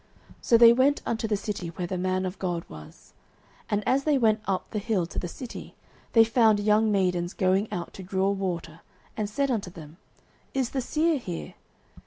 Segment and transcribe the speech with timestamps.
[0.41, 3.13] So they went unto the city where the man of God was.
[3.65, 5.75] 09:009:011 And as they went up the hill to the city,
[6.13, 8.79] they found young maidens going out to draw water,
[9.15, 9.97] and said unto them,
[10.55, 11.53] Is the seer here?